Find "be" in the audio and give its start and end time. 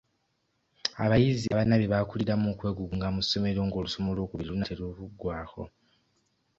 1.77-1.91